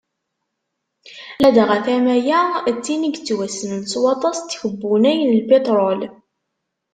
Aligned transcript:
Ladɣa 1.41 1.77
tama-a 1.85 2.41
d 2.75 2.77
tin 2.85 3.07
i 3.07 3.09
yettwassnen 3.11 3.81
s 3.91 3.93
waṭas 4.01 4.37
n 4.39 4.45
tkebbunay 4.45 5.19
n 5.23 5.31
lpitrul. 5.41 6.01